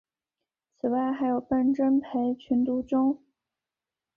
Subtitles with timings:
[0.73, 3.19] 此外还有笨珍培群独中。